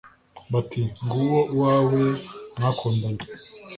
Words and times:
bati 0.51 0.81
Ng’uwo 1.05 1.39
uwawe 1.53 2.01
mwakundanye 2.55 3.25